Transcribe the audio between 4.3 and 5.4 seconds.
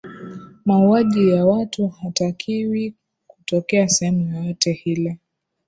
yoyote hile